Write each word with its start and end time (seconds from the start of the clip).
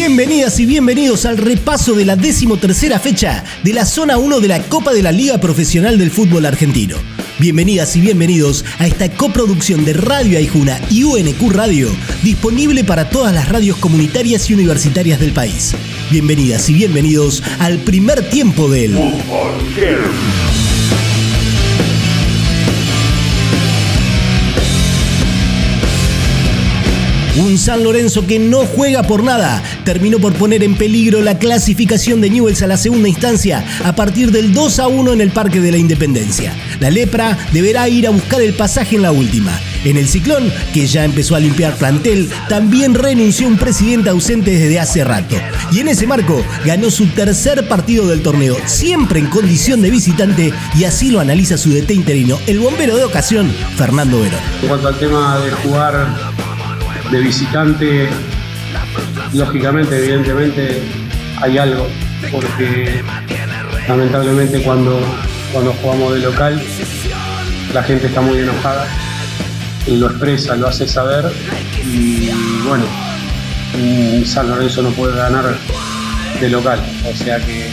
Bienvenidas 0.00 0.60
y 0.60 0.64
bienvenidos 0.64 1.26
al 1.26 1.36
repaso 1.36 1.92
de 1.92 2.04
la 2.04 2.14
decimotercera 2.14 3.00
fecha 3.00 3.42
de 3.64 3.72
la 3.72 3.84
Zona 3.84 4.16
1 4.16 4.38
de 4.38 4.46
la 4.46 4.62
Copa 4.62 4.92
de 4.92 5.02
la 5.02 5.10
Liga 5.10 5.38
Profesional 5.38 5.98
del 5.98 6.12
Fútbol 6.12 6.46
Argentino. 6.46 6.96
Bienvenidas 7.40 7.96
y 7.96 8.00
bienvenidos 8.00 8.64
a 8.78 8.86
esta 8.86 9.10
coproducción 9.10 9.84
de 9.84 9.94
Radio 9.94 10.38
Aijuna 10.38 10.80
y 10.88 11.02
UNQ 11.02 11.50
Radio, 11.50 11.90
disponible 12.22 12.84
para 12.84 13.10
todas 13.10 13.34
las 13.34 13.48
radios 13.48 13.76
comunitarias 13.78 14.48
y 14.48 14.54
universitarias 14.54 15.18
del 15.18 15.32
país. 15.32 15.74
Bienvenidas 16.12 16.70
y 16.70 16.74
bienvenidos 16.74 17.42
al 17.58 17.78
primer 17.78 18.22
tiempo 18.30 18.70
del 18.70 18.94
Un 27.38 27.56
San 27.56 27.84
Lorenzo 27.84 28.26
que 28.26 28.40
no 28.40 28.66
juega 28.66 29.04
por 29.04 29.22
nada 29.22 29.62
terminó 29.84 30.18
por 30.18 30.32
poner 30.34 30.64
en 30.64 30.76
peligro 30.76 31.22
la 31.22 31.38
clasificación 31.38 32.20
de 32.20 32.30
Newells 32.30 32.62
a 32.62 32.66
la 32.66 32.76
segunda 32.76 33.08
instancia 33.08 33.64
a 33.84 33.94
partir 33.94 34.32
del 34.32 34.52
2 34.52 34.78
a 34.80 34.88
1 34.88 35.12
en 35.12 35.20
el 35.20 35.30
Parque 35.30 35.60
de 35.60 35.70
la 35.70 35.78
Independencia. 35.78 36.52
La 36.80 36.90
lepra 36.90 37.38
deberá 37.52 37.88
ir 37.88 38.08
a 38.08 38.10
buscar 38.10 38.42
el 38.42 38.54
pasaje 38.54 38.96
en 38.96 39.02
la 39.02 39.12
última. 39.12 39.52
En 39.84 39.96
el 39.96 40.08
ciclón, 40.08 40.52
que 40.74 40.88
ya 40.88 41.04
empezó 41.04 41.36
a 41.36 41.40
limpiar 41.40 41.76
plantel, 41.76 42.28
también 42.48 42.94
renunció 42.94 43.46
un 43.46 43.56
presidente 43.56 44.10
ausente 44.10 44.50
desde 44.50 44.80
hace 44.80 45.04
rato. 45.04 45.36
Y 45.70 45.78
en 45.78 45.88
ese 45.88 46.08
marco 46.08 46.44
ganó 46.64 46.90
su 46.90 47.06
tercer 47.06 47.68
partido 47.68 48.08
del 48.08 48.22
torneo, 48.22 48.56
siempre 48.66 49.20
en 49.20 49.26
condición 49.26 49.80
de 49.80 49.90
visitante, 49.90 50.52
y 50.76 50.84
así 50.84 51.10
lo 51.10 51.20
analiza 51.20 51.56
su 51.56 51.70
DT 51.70 51.92
interino, 51.92 52.38
el 52.48 52.58
bombero 52.58 52.96
de 52.96 53.04
ocasión, 53.04 53.52
Fernando 53.76 54.20
Verón. 54.20 54.40
En 54.62 54.68
cuanto 54.68 54.88
al 54.88 54.98
tema 54.98 55.38
de 55.38 55.52
jugar 55.52 56.27
de 57.10 57.20
visitante, 57.20 58.08
lógicamente, 59.32 59.96
evidentemente, 59.96 60.82
hay 61.40 61.58
algo, 61.58 61.88
porque 62.30 63.02
lamentablemente 63.88 64.62
cuando, 64.62 65.00
cuando 65.52 65.72
jugamos 65.74 66.14
de 66.14 66.20
local, 66.20 66.62
la 67.72 67.82
gente 67.82 68.08
está 68.08 68.20
muy 68.20 68.38
enojada, 68.38 68.86
lo 69.86 70.08
expresa, 70.08 70.56
lo 70.56 70.68
hace 70.68 70.86
saber, 70.86 71.32
y 71.84 72.30
bueno, 72.66 72.84
San 74.26 74.48
Lorenzo 74.48 74.82
no 74.82 74.90
puede 74.90 75.16
ganar 75.16 75.56
de 76.40 76.48
local, 76.50 76.80
o 77.10 77.16
sea 77.16 77.38
que 77.38 77.70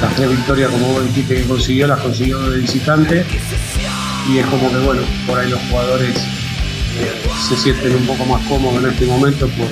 las 0.00 0.14
tres 0.16 0.30
victorias, 0.30 0.70
como 0.70 0.94
vos 0.94 1.04
dijiste 1.06 1.36
que 1.36 1.44
consiguió, 1.44 1.86
las 1.86 2.00
consiguió 2.00 2.40
de 2.50 2.58
visitante, 2.58 3.24
y 4.28 4.38
es 4.38 4.46
como 4.46 4.68
que 4.68 4.78
bueno, 4.78 5.02
por 5.28 5.38
ahí 5.38 5.48
los 5.48 5.60
jugadores 5.70 6.16
se 7.48 7.56
sienten 7.56 7.94
un 7.94 8.06
poco 8.06 8.24
más 8.24 8.42
cómodos 8.46 8.82
en 8.82 8.90
este 8.90 9.06
momento 9.06 9.48
por, 9.48 9.68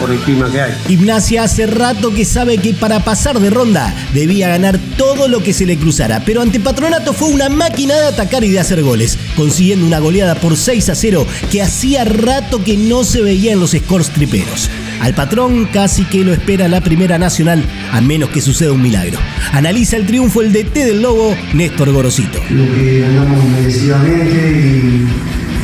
por 0.00 0.10
el 0.10 0.18
clima 0.20 0.50
que 0.50 0.60
hay. 0.60 0.72
Gimnasia 0.86 1.44
hace 1.44 1.66
rato 1.66 2.12
que 2.12 2.24
sabe 2.24 2.58
que 2.58 2.74
para 2.74 3.04
pasar 3.04 3.38
de 3.40 3.50
ronda 3.50 3.94
debía 4.14 4.48
ganar 4.48 4.78
todo 4.96 5.28
lo 5.28 5.42
que 5.42 5.52
se 5.52 5.66
le 5.66 5.76
cruzara, 5.76 6.22
pero 6.24 6.42
ante 6.42 6.60
Patronato 6.60 7.12
fue 7.12 7.28
una 7.28 7.48
máquina 7.48 7.94
de 7.94 8.06
atacar 8.06 8.44
y 8.44 8.50
de 8.50 8.60
hacer 8.60 8.82
goles, 8.82 9.18
consiguiendo 9.36 9.86
una 9.86 9.98
goleada 9.98 10.34
por 10.34 10.56
6 10.56 10.88
a 10.88 10.94
0 10.94 11.26
que 11.50 11.62
hacía 11.62 12.04
rato 12.04 12.62
que 12.64 12.76
no 12.76 13.04
se 13.04 13.22
veía 13.22 13.52
en 13.52 13.60
los 13.60 13.72
scores 13.72 14.10
triperos. 14.10 14.70
Al 15.00 15.14
patrón 15.14 15.66
casi 15.72 16.04
que 16.04 16.24
lo 16.24 16.32
espera 16.32 16.66
la 16.66 16.80
Primera 16.80 17.18
Nacional, 17.18 17.64
a 17.92 18.00
menos 18.00 18.30
que 18.30 18.40
suceda 18.40 18.72
un 18.72 18.82
milagro. 18.82 19.18
Analiza 19.52 19.96
el 19.96 20.06
triunfo 20.06 20.42
el 20.42 20.52
DT 20.52 20.74
del 20.74 21.02
Lobo, 21.02 21.36
Néstor 21.54 21.92
Gorosito. 21.92 22.40
Lo 22.50 22.64
que 22.74 23.00
ganamos 23.00 23.44
merecidamente 23.44 24.50
y 24.50 25.06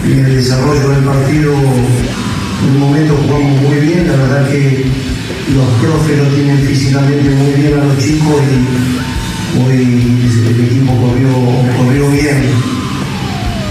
en 0.05 0.24
el 0.24 0.36
desarrollo 0.36 0.91
del 0.91 1.05
partido 1.05 1.55
en 1.55 2.70
un 2.70 2.80
momento 2.80 3.16
jugamos 3.16 3.60
muy 3.62 3.77
bien, 3.77 4.06
la 4.06 4.16
verdad 4.16 4.48
que 4.50 4.86
los 5.55 5.66
profes 5.80 6.19
lo 6.19 6.24
tienen 6.34 6.58
físicamente 6.60 7.30
muy 7.30 7.52
bien 7.52 7.78
a 7.78 7.84
los 7.84 7.98
chicos 7.98 8.41
y 8.50 9.58
hoy 9.58 10.20
el 10.47 10.64
equipo 10.64 10.92
corrió, 11.78 12.10
bien 12.10 12.42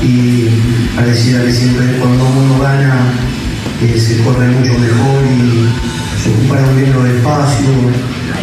y 0.01 0.49
pareciera 0.95 1.43
que 1.45 1.51
siempre 1.51 1.97
cuando 1.99 2.25
uno 2.25 2.59
gana 2.59 3.13
eh, 3.81 3.99
se 3.99 4.23
corre 4.23 4.47
mucho 4.47 4.73
mejor 4.73 5.23
y 5.25 5.69
se 6.21 6.29
ocuparon 6.29 6.75
bien 6.77 6.93
los 6.93 7.05
espacios, 7.07 7.69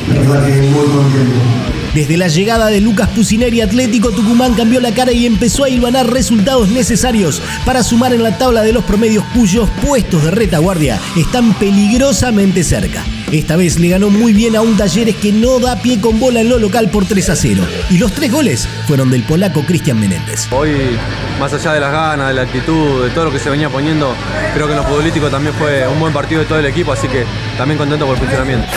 la 0.09 0.21
verdad 0.21 0.47
que 0.47 0.62
muy 0.62 0.87
contento. 0.87 1.80
Desde 1.95 2.17
la 2.17 2.28
llegada 2.28 2.69
de 2.69 2.81
Lucas 2.81 3.09
Pusineri, 3.09 3.61
Atlético 3.61 4.12
Tucumán 4.12 4.55
cambió 4.55 4.81
la 4.81 4.95
cara 4.95 5.11
y 5.11 5.27
empezó 5.27 5.65
a 5.65 5.69
hilvanar 5.69 6.09
resultados 6.09 6.69
necesarios 6.69 7.43
para 7.65 7.83
sumar 7.83 8.12
en 8.15 8.23
la 8.23 8.39
tabla 8.39 8.62
de 8.62 8.73
los 8.73 8.84
promedios 8.84 9.25
cuyos 9.34 9.69
puestos 9.84 10.23
de 10.23 10.31
retaguardia 10.31 11.01
están 11.17 11.53
peligrosamente 11.55 12.62
cerca. 12.62 13.05
Esta 13.33 13.56
vez 13.56 13.81
le 13.81 13.89
ganó 13.89 14.09
muy 14.09 14.33
bien 14.33 14.55
a 14.55 14.61
un 14.61 14.77
Talleres 14.77 15.17
que 15.17 15.33
no 15.33 15.59
da 15.59 15.83
pie 15.83 16.01
con 16.01 16.21
bola 16.21 16.43
en 16.43 16.49
lo 16.49 16.59
local 16.59 16.91
por 16.91 17.06
3 17.06 17.28
a 17.31 17.34
0. 17.34 17.67
Y 17.91 17.99
los 17.99 18.12
tres 18.12 18.31
goles 18.31 18.69
fueron 18.87 19.11
del 19.11 19.25
polaco 19.25 19.62
Cristian 19.62 19.99
Menéndez. 19.99 20.47
Hoy, 20.53 20.97
más 21.41 21.53
allá 21.53 21.72
de 21.72 21.81
las 21.81 21.91
ganas, 21.91 22.28
de 22.28 22.34
la 22.34 22.43
actitud, 22.43 23.05
de 23.05 23.11
todo 23.11 23.25
lo 23.27 23.33
que 23.33 23.41
se 23.41 23.51
venía 23.51 23.69
poniendo, 23.69 24.15
creo 24.55 24.67
que 24.67 24.75
en 24.75 24.78
lo 24.78 24.84
futbolístico 24.84 25.28
también 25.28 25.55
fue 25.57 25.89
un 25.89 25.99
buen 25.99 26.12
partido 26.12 26.41
de 26.41 26.47
todo 26.47 26.61
el 26.61 26.67
equipo, 26.67 26.93
así 26.93 27.09
que 27.09 27.25
también 27.59 27.78
contento 27.78 28.07
por 28.07 28.15
el 28.15 28.21
funcionamiento. 28.21 28.69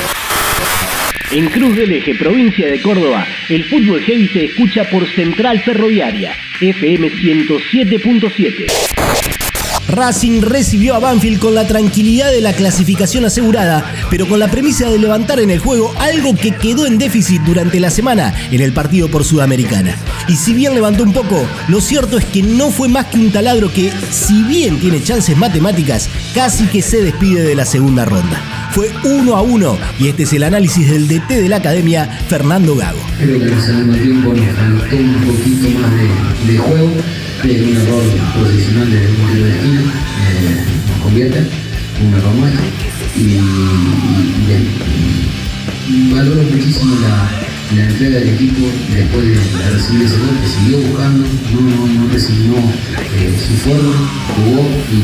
En 1.33 1.47
Cruz 1.47 1.75
del 1.75 1.91
Eje, 1.91 2.13
provincia 2.13 2.67
de 2.67 2.79
Córdoba, 2.79 3.25
el 3.49 3.63
fútbol 3.63 3.99
heavy 4.03 4.27
se 4.27 4.45
escucha 4.45 4.83
por 4.83 5.07
Central 5.07 5.59
Ferroviaria, 5.61 6.31
FM 6.61 7.09
107.7. 7.09 8.93
Racing 9.94 10.42
recibió 10.42 10.96
a 10.96 11.00
Banfield 11.00 11.40
con 11.40 11.56
la 11.56 11.68
tranquilidad 11.68 12.31
de 12.31 12.42
la 12.42 12.54
clasificación 12.54 13.26
asegurada, 13.26 13.86
pero 14.09 14.28
con 14.28 14.40
la 14.40 14.50
premisa 14.50 14.90
de 14.90 14.98
levantar 14.98 15.40
en 15.40 15.52
el 15.52 15.59
juego 15.59 15.94
algo 16.00 16.36
que 16.36 16.52
quedó 16.52 16.86
en 16.86 16.98
déficit 16.98 17.42
durante 17.44 17.80
la 17.80 17.90
semana 17.90 18.34
en 18.52 18.62
el 18.62 18.74
partido 18.74 19.09
por 19.09 19.24
Sudamericana. 19.24 19.96
Y 20.28 20.36
si 20.36 20.54
bien 20.54 20.74
levantó 20.74 21.04
un 21.04 21.14
poco, 21.14 21.46
lo 21.68 21.81
cierto 21.81 22.18
es 22.18 22.26
que 22.26 22.42
no 22.42 22.72
fue 22.72 22.88
más 22.88 23.06
que 23.08 23.20
un 23.20 23.31
taladro 23.31 23.72
que, 23.72 23.92
si 24.12 24.44
bien 24.44 24.80
tiene 24.80 25.04
chances 25.04 25.38
matemáticas, 25.38 26.10
casi 26.34 26.66
que 26.66 26.81
se 26.81 27.02
despide 27.02 27.44
de 27.44 27.56
la 27.56 27.66
segunda 27.66 28.06
ronda 28.06 28.42
fue 28.74 28.92
uno 29.04 29.36
a 29.36 29.44
uno 29.44 29.78
y 30.00 30.08
este 30.08 30.24
es 30.24 30.34
el 30.34 30.42
análisis 30.42 30.90
del 30.90 31.08
DT 31.08 31.30
de 31.30 31.48
la 31.48 31.58
academia, 31.58 32.08
Fernando 32.28 32.75
Gago. 32.75 32.98
Creo 33.20 33.38
que 33.38 33.46
en 33.46 33.54
el 33.54 33.62
segundo 33.62 33.96
tiempo 33.96 34.34
nos 34.34 34.56
faltó 34.56 34.96
un 34.96 35.14
poquito 35.28 35.80
más 35.80 35.92
de, 36.48 36.58
juego, 36.58 36.92
pero 37.44 37.66
un 37.66 37.76
error 37.76 38.04
posicional 38.40 38.90
de 38.90 38.98
un 38.98 39.16
tiro 39.34 39.46
de 39.46 39.52
esquina, 39.52 39.81
eh, 39.81 40.64
nos 40.88 41.00
convierte, 41.04 41.40
un 42.02 42.14
error 42.14 42.36
nuestro 42.36 42.64
y, 45.90 46.12
valoro 46.12 46.42
muchísimo 46.44 46.96
la, 47.02 47.30
entrega 47.84 48.20
del 48.20 48.30
equipo 48.30 48.66
después 48.94 49.26
de, 49.28 49.36
recibir 49.72 50.04
ese 50.04 50.18
gol, 50.18 50.40
que 50.42 50.48
siguió 50.48 50.78
buscando, 50.88 51.28
no, 51.54 51.88
no, 51.88 52.14
resignó 52.14 52.56
eh, 53.18 53.38
su 53.38 53.54
forma, 53.68 53.94
jugó 54.36 54.62
y 54.92 54.96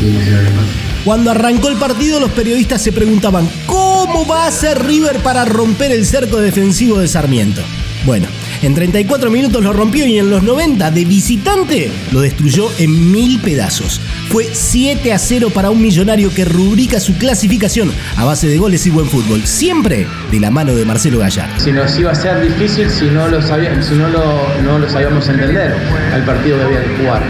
pudimos 0.00 0.24
llegar 0.24 0.40
al 0.40 0.46
empate. 0.48 0.68
Cuando 1.04 1.30
arrancó 1.30 1.68
el 1.68 1.76
partido, 1.76 2.18
los 2.18 2.32
periodistas 2.32 2.82
se 2.82 2.90
preguntaban, 2.90 3.48
¿cómo 3.66 4.26
va 4.26 4.46
a 4.46 4.50
ser 4.50 4.84
River 4.84 5.18
para 5.18 5.44
romper 5.44 5.92
el 5.92 6.04
cerco 6.04 6.38
defensivo 6.38 6.98
de 6.98 7.06
Sarmiento? 7.06 7.62
Bueno, 8.04 8.26
en 8.62 8.74
34 8.74 9.30
minutos 9.30 9.62
lo 9.62 9.72
rompió 9.72 10.06
y 10.06 10.18
en 10.18 10.30
los 10.30 10.42
90 10.42 10.90
de 10.90 11.04
visitante 11.04 11.90
lo 12.12 12.20
destruyó 12.20 12.68
en 12.78 13.12
mil 13.12 13.40
pedazos. 13.40 14.00
Fue 14.28 14.48
7 14.52 15.12
a 15.12 15.18
0 15.18 15.50
para 15.50 15.70
un 15.70 15.80
millonario 15.80 16.32
que 16.32 16.44
rubrica 16.44 17.00
su 17.00 17.16
clasificación 17.16 17.92
a 18.16 18.24
base 18.24 18.48
de 18.48 18.58
goles 18.58 18.86
y 18.86 18.90
buen 18.90 19.08
fútbol, 19.08 19.46
siempre 19.46 20.06
de 20.30 20.40
la 20.40 20.50
mano 20.50 20.74
de 20.74 20.84
Marcelo 20.84 21.18
Gallardo. 21.18 21.58
Si 21.58 21.72
nos 21.72 21.98
iba 21.98 22.12
a 22.12 22.14
ser 22.14 22.40
difícil 22.40 22.90
si 22.90 23.06
no 23.06 23.28
lo, 23.28 23.42
sabíamos, 23.42 23.86
si 23.86 23.94
no 23.94 24.08
lo, 24.08 24.62
no 24.62 24.78
lo 24.78 24.88
sabíamos 24.88 25.28
entender 25.28 25.74
al 26.12 26.24
partido 26.24 26.58
que 26.58 26.64
había 26.64 26.84
que 26.84 26.96
jugar. 26.96 27.22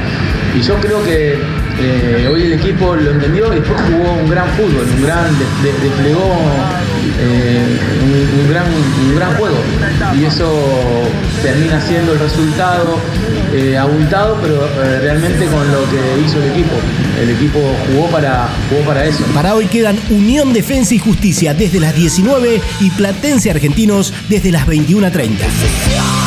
Y 0.57 0.63
yo 0.63 0.81
creo 0.81 1.05
que 1.05 1.39
eh, 1.79 2.29
hoy 2.33 2.43
el 2.43 2.53
equipo 2.55 2.97
lo 2.97 3.11
entendió 3.11 3.53
y 3.53 3.61
después 3.61 3.81
jugó 3.83 4.13
un 4.15 4.31
gran 4.31 4.49
fútbol, 4.51 4.87
un 4.97 5.03
gran 5.03 5.27
desplegó 5.63 6.35
eh, 7.21 7.79
un, 8.41 8.51
gran, 8.51 8.65
un 8.67 9.17
gran 9.17 9.35
juego. 9.37 9.57
Y 10.19 10.25
eso 10.25 10.51
termina 11.43 11.81
siendo 11.81 12.13
el 12.13 12.19
resultado 12.19 12.99
eh, 13.53 13.77
abultado, 13.77 14.39
pero 14.41 14.69
realmente 15.01 15.47
con 15.47 15.71
lo 15.71 15.81
que 15.91 16.27
hizo 16.27 16.43
el 16.43 16.51
equipo. 16.53 16.75
El 17.21 17.31
equipo 17.31 17.59
jugó 17.89 18.09
para, 18.09 18.49
jugó 18.71 18.83
para 18.83 19.05
eso. 19.05 19.25
Para 19.35 19.55
hoy 19.55 19.67
quedan 19.67 19.99
Unión 20.11 20.53
Defensa 20.53 20.95
y 20.95 20.99
Justicia 20.99 21.55
desde 21.55 21.81
las 21.81 21.95
19 21.95 22.61
y 22.81 22.91
Platense 22.91 23.51
Argentinos 23.51 24.13
desde 24.29 24.53
las 24.53 24.67
21.30. 24.67 26.26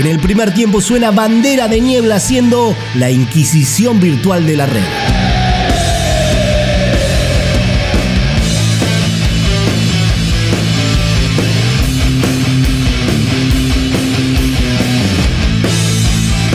En 0.00 0.06
el 0.06 0.18
primer 0.18 0.54
tiempo 0.54 0.80
suena 0.80 1.10
bandera 1.10 1.68
de 1.68 1.78
niebla 1.78 2.18
siendo 2.20 2.74
la 2.94 3.10
Inquisición 3.10 4.00
virtual 4.00 4.46
de 4.46 4.56
la 4.56 4.64
red. 4.64 4.80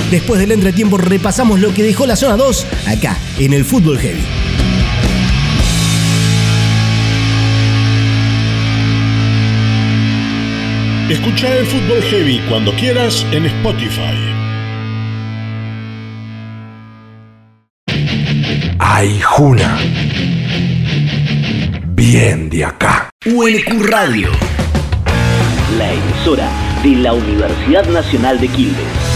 Después 0.09 0.39
del 0.39 0.51
entretiempo 0.51 0.97
repasamos 0.97 1.59
lo 1.59 1.71
que 1.71 1.83
dejó 1.83 2.07
la 2.07 2.15
zona 2.15 2.37
2 2.37 2.65
acá, 2.87 3.15
en 3.37 3.53
el 3.53 3.63
fútbol 3.63 3.99
heavy. 3.99 4.23
Escucha 11.09 11.55
el 11.55 11.67
fútbol 11.67 12.01
heavy 12.01 12.39
cuando 12.49 12.73
quieras 12.73 13.23
en 13.31 13.45
Spotify. 13.45 14.17
Ay, 18.79 19.21
Juna. 19.21 19.77
Bien 21.89 22.49
de 22.49 22.65
acá. 22.65 23.11
UNQ 23.23 23.87
Radio. 23.87 24.31
La 25.77 25.93
emisora 25.93 26.49
de 26.81 26.95
la 26.95 27.13
Universidad 27.13 27.85
Nacional 27.89 28.41
de 28.41 28.47
Quilmes. 28.47 29.14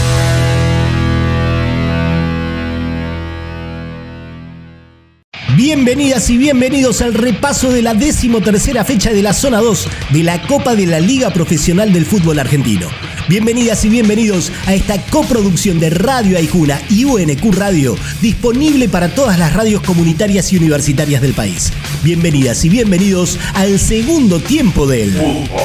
Bienvenidas 5.62 6.30
y 6.30 6.38
bienvenidos 6.38 7.02
al 7.02 7.12
repaso 7.12 7.70
de 7.70 7.82
la 7.82 7.92
decimotercera 7.92 8.82
fecha 8.82 9.12
de 9.12 9.20
la 9.20 9.34
zona 9.34 9.58
2 9.58 9.88
de 10.10 10.22
la 10.22 10.40
Copa 10.46 10.74
de 10.74 10.86
la 10.86 11.00
Liga 11.00 11.28
Profesional 11.34 11.92
del 11.92 12.06
Fútbol 12.06 12.38
Argentino. 12.38 12.88
Bienvenidas 13.28 13.84
y 13.84 13.90
bienvenidos 13.90 14.50
a 14.64 14.72
esta 14.72 14.98
coproducción 15.10 15.78
de 15.78 15.90
Radio 15.90 16.38
Aijuna 16.38 16.80
y 16.88 17.04
UNQ 17.04 17.54
Radio, 17.54 17.94
disponible 18.22 18.88
para 18.88 19.14
todas 19.14 19.38
las 19.38 19.52
radios 19.52 19.82
comunitarias 19.82 20.50
y 20.50 20.56
universitarias 20.56 21.20
del 21.20 21.34
país. 21.34 21.74
Bienvenidas 22.02 22.64
y 22.64 22.70
bienvenidos 22.70 23.38
al 23.52 23.78
segundo 23.78 24.40
tiempo 24.40 24.86
del 24.86 25.12
Fútbol 25.12 25.60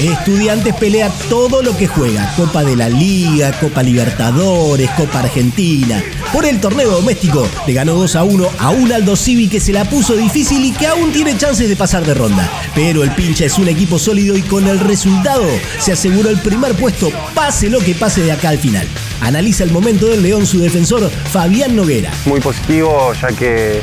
Estudiantes 0.00 0.74
pelea 0.76 1.10
todo 1.28 1.62
lo 1.62 1.76
que 1.76 1.86
juega. 1.86 2.32
Copa 2.34 2.64
de 2.64 2.74
la 2.74 2.88
Liga, 2.88 3.52
Copa 3.60 3.82
Libertadores, 3.82 4.88
Copa 4.92 5.18
Argentina. 5.18 6.02
Por 6.32 6.46
el 6.46 6.58
torneo 6.58 6.90
doméstico 6.90 7.46
le 7.66 7.74
ganó 7.74 7.92
2 7.94 8.16
a 8.16 8.24
1 8.24 8.48
a 8.58 8.70
un 8.70 8.90
Aldo 8.90 9.14
Civi 9.14 9.48
que 9.48 9.60
se 9.60 9.74
la 9.74 9.84
puso 9.84 10.16
difícil 10.16 10.64
y 10.64 10.72
que 10.72 10.86
aún 10.86 11.12
tiene 11.12 11.36
chances 11.36 11.68
de 11.68 11.76
pasar 11.76 12.06
de 12.06 12.14
ronda. 12.14 12.48
Pero 12.74 13.04
el 13.04 13.10
pincha 13.10 13.44
es 13.44 13.58
un 13.58 13.68
equipo 13.68 13.98
sólido 13.98 14.38
y 14.38 14.42
con 14.42 14.66
el 14.68 14.80
resultado 14.80 15.44
se 15.78 15.92
aseguró 15.92 16.30
el 16.30 16.38
primer 16.38 16.74
puesto, 16.76 17.12
pase 17.34 17.68
lo 17.68 17.80
que 17.80 17.94
pase 17.94 18.22
de 18.22 18.32
acá 18.32 18.48
al 18.48 18.58
final. 18.58 18.86
Analiza 19.20 19.64
el 19.64 19.70
momento 19.70 20.06
del 20.06 20.22
León 20.22 20.46
su 20.46 20.60
defensor 20.60 21.10
Fabián 21.10 21.76
Noguera. 21.76 22.10
Muy 22.24 22.40
positivo 22.40 23.12
ya 23.20 23.28
que 23.28 23.82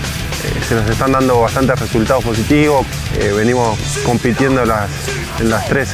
se 0.67 0.75
nos 0.75 0.89
están 0.89 1.11
dando 1.11 1.41
bastantes 1.41 1.79
resultados 1.79 2.23
positivos. 2.23 2.85
Eh, 3.19 3.33
venimos 3.35 3.77
compitiendo 4.05 4.65
las, 4.65 4.89
en 5.39 5.49
las 5.49 5.67
tres 5.67 5.93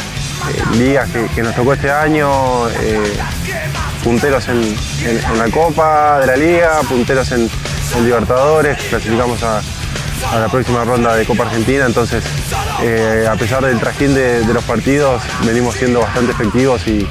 eh, 0.50 0.78
ligas 0.78 1.10
que, 1.10 1.42
nos 1.42 1.56
tocó 1.56 1.74
este 1.74 1.90
año, 1.90 2.68
eh, 2.70 3.14
punteros 4.04 4.48
en, 4.50 4.76
la 5.38 5.50
Copa 5.50 6.20
de 6.20 6.28
la 6.28 6.36
Liga, 6.36 6.82
punteros 6.88 7.32
en, 7.32 7.50
Libertadores, 8.04 8.78
clasificamos 8.90 9.44
a, 9.44 9.62
la 10.40 10.50
próxima 10.50 10.84
ronda 10.84 11.16
de 11.16 11.26
Copa 11.26 11.44
Argentina, 11.44 11.86
entonces 11.86 12.24
eh, 12.82 13.28
a 13.30 13.36
pesar 13.36 13.64
del 13.64 13.80
trajín 13.80 14.16
de, 14.16 14.44
los 14.52 14.64
partidos 14.64 15.22
venimos 15.46 15.76
siendo 15.76 16.00
bastante 16.00 16.32
efectivos 16.32 16.82
y, 16.88 17.06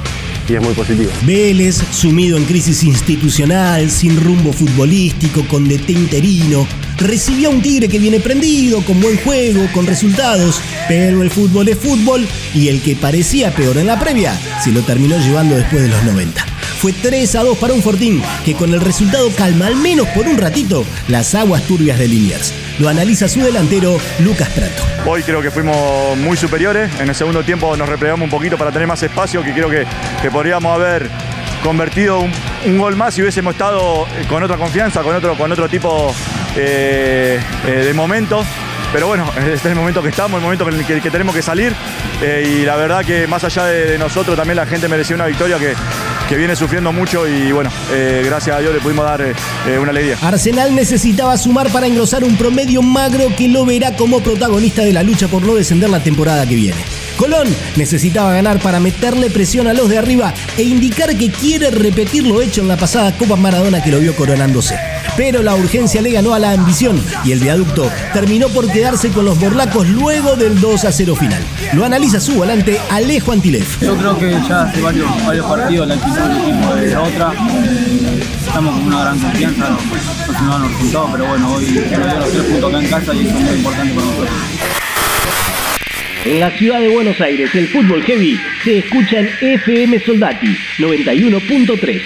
y 0.49 0.55
es 0.55 0.61
muy 0.61 0.73
positivo. 0.73 1.09
Vélez, 1.21 1.81
sumido 1.91 2.37
en 2.37 2.43
crisis 2.43 2.83
institucional, 2.83 3.89
sin 3.89 4.21
rumbo 4.21 4.51
futbolístico, 4.51 5.47
con 5.47 5.63
DT 5.69 5.89
interino, 5.91 6.67
recibió 7.03 7.49
a 7.49 7.51
un 7.51 7.61
Tigre 7.61 7.87
que 7.87 7.99
viene 7.99 8.19
prendido, 8.19 8.83
con 8.83 8.99
buen 9.01 9.17
juego, 9.17 9.67
con 9.73 9.85
resultados, 9.85 10.61
pero 10.87 11.21
el 11.21 11.29
fútbol 11.29 11.67
es 11.69 11.77
fútbol 11.77 12.27
y 12.53 12.69
el 12.69 12.81
que 12.81 12.95
parecía 12.95 13.53
peor 13.53 13.77
en 13.77 13.87
la 13.87 13.99
previa 13.99 14.39
se 14.63 14.71
lo 14.71 14.81
terminó 14.81 15.17
llevando 15.17 15.55
después 15.55 15.83
de 15.83 15.89
los 15.89 16.03
90. 16.03 16.45
Fue 16.79 16.91
3 16.91 17.35
a 17.35 17.43
2 17.43 17.57
para 17.59 17.73
un 17.73 17.81
Fortín 17.81 18.21
que 18.43 18.55
con 18.55 18.73
el 18.73 18.81
resultado 18.81 19.29
calma 19.37 19.67
al 19.67 19.75
menos 19.77 20.05
por 20.09 20.27
un 20.27 20.37
ratito 20.37 20.85
las 21.07 21.33
aguas 21.33 21.63
turbias 21.63 21.97
de 21.97 22.09
Liniers. 22.09 22.53
Lo 22.79 22.89
analiza 22.89 23.29
su 23.29 23.39
delantero 23.39 23.97
Lucas 24.19 24.49
Prato. 24.49 24.83
Hoy 25.05 25.23
creo 25.23 25.41
que 25.41 25.49
fuimos 25.49 26.17
muy 26.17 26.35
superiores. 26.35 26.91
En 26.99 27.07
el 27.07 27.15
segundo 27.15 27.43
tiempo 27.43 27.77
nos 27.77 27.87
replegamos 27.87 28.25
un 28.25 28.29
poquito 28.29 28.57
para 28.57 28.71
tener 28.71 28.87
más 28.87 29.01
espacio, 29.01 29.43
que 29.43 29.53
creo 29.53 29.69
que, 29.69 29.85
que 30.21 30.29
podríamos 30.29 30.75
haber 30.75 31.09
convertido 31.63 32.19
un, 32.65 32.77
gol 32.77 32.95
más 32.97 33.17
y 33.17 33.21
hubiésemos 33.21 33.53
estado 33.53 34.05
con 34.27 34.43
otra 34.43 34.57
confianza, 34.57 35.01
con 35.01 35.15
otro, 35.15 35.37
con 35.37 35.51
otro 35.51 35.69
tipo 35.69 36.13
eh, 36.55 37.39
eh, 37.65 37.71
de 37.71 37.93
momento. 37.93 38.43
Pero 38.91 39.07
bueno, 39.07 39.25
este 39.37 39.53
es 39.53 39.65
el 39.65 39.75
momento 39.75 40.03
que 40.03 40.09
estamos, 40.09 40.37
el 40.37 40.43
momento 40.43 40.67
en 40.69 40.75
el 40.75 41.01
que, 41.01 41.11
tenemos 41.11 41.35
que 41.35 41.41
salir. 41.41 41.73
y 42.21 42.63
la 42.63 42.75
verdad 42.75 43.03
que 43.03 43.27
más 43.27 43.43
allá 43.43 43.65
de, 43.65 43.97
nosotros 43.97 44.37
también 44.37 44.57
la 44.57 44.65
gente 44.65 44.87
mereció 44.87 45.15
una 45.15 45.25
victoria 45.25 45.57
que, 45.57 45.73
que 46.29 46.35
viene 46.37 46.55
sufriendo 46.55 46.91
mucho 46.93 47.27
y 47.27 47.51
bueno, 47.51 47.71
gracias 48.23 48.55
a 48.55 48.59
Dios 48.59 48.73
le 48.73 48.79
pudimos 48.79 49.05
dar 49.05 49.33
una 49.79 49.89
alegría. 49.89 50.17
Arsenal 50.21 50.75
necesitaba 50.75 51.35
sumar 51.37 51.69
para 51.71 51.87
engrosar 51.87 52.23
un 52.23 52.37
promedio 52.37 52.81
magro 52.81 53.35
que 53.35 53.47
lo 53.47 53.65
verá 53.65 53.95
como 53.95 54.21
protagonista 54.21 54.83
de 54.83 54.93
la 54.93 55.03
lucha 55.03 55.27
por 55.27 55.41
no 55.41 55.55
descender 55.55 55.89
la 55.89 56.01
temporada 56.01 56.45
que 56.45 56.55
viene. 56.55 57.02
Colón 57.17 57.47
necesitaba 57.75 58.33
ganar 58.33 58.59
para 58.59 58.79
meterle 58.79 59.29
presión 59.29 59.67
a 59.67 59.73
los 59.73 59.89
de 59.89 59.97
arriba 59.97 60.33
e 60.57 60.63
indicar 60.63 61.15
que 61.15 61.31
quiere 61.31 61.71
repetir 61.71 62.25
lo 62.25 62.41
hecho 62.41 62.61
en 62.61 62.67
la 62.67 62.77
pasada 62.77 63.15
Copa 63.17 63.35
Maradona 63.35 63.83
que 63.83 63.91
lo 63.91 63.99
vio 63.99 64.15
coronándose. 64.15 64.77
Pero 65.15 65.43
la 65.43 65.55
urgencia 65.55 66.01
le 66.01 66.11
ganó 66.11 66.33
a 66.33 66.39
la 66.39 66.51
ambición 66.51 67.01
y 67.23 67.31
el 67.31 67.39
viaducto 67.39 67.89
terminó 68.13 68.49
por 68.49 68.71
quedarse 68.71 69.09
con 69.09 69.25
los 69.25 69.39
borlacos 69.39 69.87
luego 69.87 70.35
del 70.35 70.59
2 70.59 70.85
a 70.85 70.91
0 70.91 71.15
final. 71.15 71.41
Lo 71.73 71.85
analiza 71.85 72.19
su 72.19 72.33
volante 72.33 72.79
Alejo 72.89 73.31
Antilef. 73.31 73.81
Yo 73.81 73.95
creo 73.95 74.17
que 74.17 74.31
ya 74.47 74.63
hace 74.63 74.81
varios, 74.81 75.11
partidos 75.47 75.87
la 75.87 75.93
actitud 75.93 76.17
del 76.17 76.37
equipo 76.37 76.75
de 76.75 76.97
otra. 76.97 77.33
Estamos 78.45 78.75
con 78.75 78.85
una 78.85 79.01
gran 79.01 79.19
confianza, 79.19 79.69
no, 79.69 79.77
no 79.77 80.47
nos 80.47 80.61
los 80.61 80.71
resultados, 80.71 81.09
pero 81.11 81.25
bueno, 81.27 81.53
hoy 81.53 81.65
los 81.65 82.31
tres 82.31 82.43
puntos 82.43 82.69
acá 82.69 82.83
en 82.83 82.89
casa 82.89 83.13
y 83.13 83.27
eso 83.27 83.37
es 83.37 83.43
muy 83.43 83.55
importante 83.55 83.93
para 83.93 84.05
nosotros. 84.07 84.29
En 86.25 86.39
la 86.39 86.57
ciudad 86.57 86.79
de 86.79 86.87
Buenos 86.87 87.19
Aires, 87.19 87.53
el 87.53 87.67
fútbol 87.67 88.01
heavy 88.01 88.39
se 88.63 88.77
escucha 88.77 89.19
en 89.19 89.29
FM 89.41 89.99
Soldati 89.99 90.57
91.3. 90.79 92.01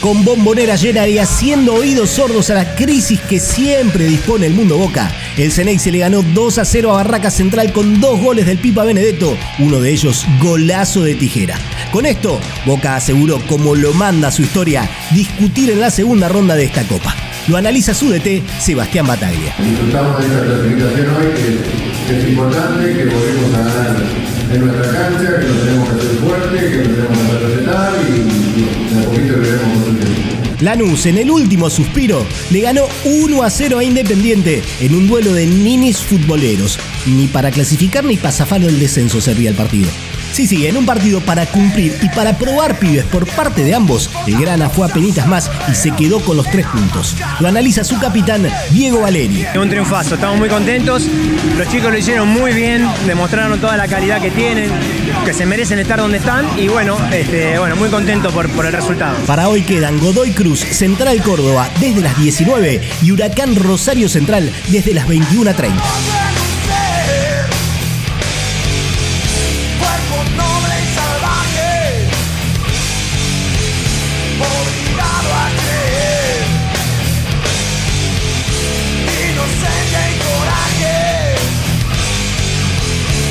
Con 0.00 0.24
bombonera 0.24 0.76
llena 0.76 1.06
y 1.06 1.18
haciendo 1.18 1.74
oídos 1.74 2.08
sordos 2.08 2.48
a 2.48 2.54
la 2.54 2.74
crisis 2.74 3.20
que 3.20 3.38
siempre 3.38 4.06
dispone 4.06 4.46
el 4.46 4.54
mundo 4.54 4.78
Boca, 4.78 5.12
el 5.36 5.52
Ceney 5.52 5.78
se 5.78 5.92
le 5.92 5.98
ganó 5.98 6.22
2 6.22 6.56
a 6.56 6.64
0 6.64 6.92
a 6.92 6.94
Barraca 6.94 7.30
Central 7.30 7.70
con 7.74 8.00
dos 8.00 8.18
goles 8.18 8.46
del 8.46 8.56
Pipa 8.56 8.82
Benedetto, 8.82 9.36
uno 9.58 9.78
de 9.78 9.90
ellos 9.90 10.24
golazo 10.40 11.02
de 11.02 11.16
tijera. 11.16 11.58
Con 11.92 12.06
esto, 12.06 12.40
Boca 12.64 12.96
aseguró, 12.96 13.42
como 13.46 13.74
lo 13.74 13.92
manda 13.92 14.30
su 14.30 14.40
historia, 14.40 14.88
discutir 15.10 15.68
en 15.68 15.80
la 15.80 15.90
segunda 15.90 16.30
ronda 16.30 16.56
de 16.56 16.64
esta 16.64 16.84
copa. 16.84 17.14
Lo 17.46 17.58
analiza 17.58 17.92
su 17.92 18.08
DT, 18.08 18.42
Sebastián 18.58 19.06
Bataglia. 19.06 19.54
Disfrutamos 19.58 20.18
de 20.18 20.26
esta 20.26 20.44
clasificación 20.46 21.16
hoy, 21.16 21.26
que, 21.34 21.89
es 22.10 22.28
importante, 22.28 22.92
que 22.92 23.04
volvemos 23.04 23.54
a 23.54 23.58
ganar 23.58 23.96
en 24.52 24.60
nuestra 24.66 24.92
cancha, 24.92 25.40
que 25.40 25.46
nos 25.46 25.62
tenemos 25.62 25.88
que 25.88 25.94
hacer 25.94 26.16
fuerte, 26.18 26.70
que 26.70 26.76
nos 26.76 26.88
tenemos 26.88 27.18
que 27.18 27.24
hacer 27.24 27.48
respetar 27.48 27.92
y, 28.08 28.12
y 28.60 28.98
a 28.98 29.04
poquito 29.04 29.34
veremos 29.38 29.80
Lanús 30.60 31.06
en 31.06 31.16
el 31.16 31.30
último 31.30 31.70
suspiro 31.70 32.26
le 32.50 32.60
ganó 32.60 32.86
1 33.04 33.42
a 33.42 33.48
0 33.48 33.78
a 33.78 33.84
Independiente 33.84 34.62
en 34.80 34.94
un 34.94 35.08
duelo 35.08 35.32
de 35.32 35.46
ninis 35.46 35.98
futboleros. 35.98 36.78
Ni 37.06 37.28
para 37.28 37.50
clasificar 37.50 38.04
ni 38.04 38.16
para 38.16 38.32
zafar 38.32 38.62
el 38.62 38.78
descenso 38.78 39.22
servía 39.22 39.48
el 39.48 39.56
partido. 39.56 39.88
Sí, 40.32 40.46
sí, 40.46 40.66
en 40.66 40.76
un 40.76 40.86
partido 40.86 41.20
para 41.20 41.46
cumplir 41.46 41.96
y 42.02 42.08
para 42.10 42.36
probar 42.38 42.78
pibes 42.78 43.04
por 43.04 43.26
parte 43.26 43.64
de 43.64 43.74
ambos, 43.74 44.10
el 44.26 44.38
Grana 44.38 44.70
fue 44.70 44.86
a 44.86 44.92
penitas 44.92 45.26
más 45.26 45.50
y 45.70 45.74
se 45.74 45.90
quedó 45.90 46.20
con 46.20 46.36
los 46.36 46.48
tres 46.50 46.66
puntos. 46.66 47.16
Lo 47.40 47.48
analiza 47.48 47.84
su 47.84 47.98
capitán, 47.98 48.48
Diego 48.70 49.00
Valeri. 49.00 49.46
Un 49.60 49.68
triunfazo, 49.68 50.14
estamos 50.14 50.38
muy 50.38 50.48
contentos. 50.48 51.06
Los 51.58 51.68
chicos 51.68 51.90
lo 51.90 51.98
hicieron 51.98 52.28
muy 52.28 52.52
bien, 52.52 52.88
demostraron 53.06 53.60
toda 53.60 53.76
la 53.76 53.88
calidad 53.88 54.20
que 54.20 54.30
tienen, 54.30 54.70
que 55.24 55.34
se 55.34 55.46
merecen 55.46 55.78
estar 55.78 55.98
donde 55.98 56.18
están 56.18 56.46
y 56.58 56.68
bueno, 56.68 56.96
este, 57.12 57.58
bueno 57.58 57.76
muy 57.76 57.88
contentos 57.88 58.32
por, 58.32 58.48
por 58.50 58.66
el 58.66 58.72
resultado. 58.72 59.16
Para 59.26 59.48
hoy 59.48 59.62
quedan 59.62 59.98
Godoy 59.98 60.30
Cruz, 60.30 60.60
Central 60.60 61.22
Córdoba 61.22 61.68
desde 61.80 62.00
las 62.00 62.16
19 62.18 62.80
y 63.02 63.10
Huracán 63.10 63.56
Rosario 63.56 64.08
Central 64.08 64.50
desde 64.68 64.94
las 64.94 65.06
21.30. 65.06 66.39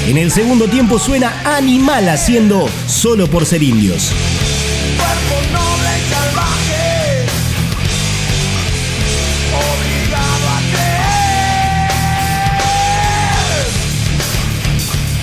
En 0.10 0.18
el 0.18 0.32
segundo 0.32 0.68
tiempo 0.68 0.98
suena 0.98 1.56
Animal 1.56 2.10
haciendo 2.10 2.68
Solo 2.88 3.28
por 3.28 3.46
ser 3.46 3.62
indios. 3.62 4.12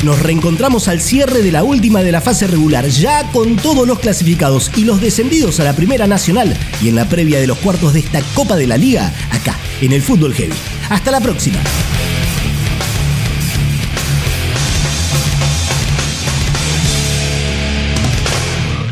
Nos 0.04 0.22
reencontramos 0.22 0.86
al 0.86 1.00
cierre 1.00 1.42
de 1.42 1.50
la 1.50 1.64
última 1.64 2.04
de 2.04 2.12
la 2.12 2.20
fase 2.20 2.46
regular, 2.46 2.86
ya 2.86 3.28
con 3.32 3.56
todos 3.56 3.88
los 3.88 3.98
clasificados 3.98 4.70
y 4.76 4.84
los 4.84 5.00
descendidos 5.00 5.58
a 5.58 5.64
la 5.64 5.72
Primera 5.72 6.06
Nacional 6.06 6.56
y 6.80 6.90
en 6.90 6.94
la 6.94 7.08
previa 7.08 7.40
de 7.40 7.48
los 7.48 7.58
cuartos 7.58 7.92
de 7.92 7.98
esta 7.98 8.22
Copa 8.36 8.54
de 8.54 8.68
la 8.68 8.76
Liga, 8.76 9.12
acá, 9.32 9.58
en 9.80 9.90
el 9.90 10.00
Fútbol 10.00 10.32
Heavy. 10.32 10.54
Hasta 10.88 11.10
la 11.10 11.20
próxima. 11.20 11.58